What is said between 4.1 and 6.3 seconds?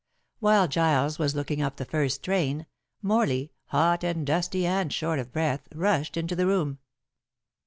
dusty and short of breath, rushed